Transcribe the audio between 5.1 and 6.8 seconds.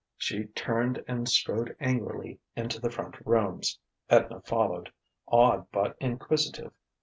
awed but inquisitive.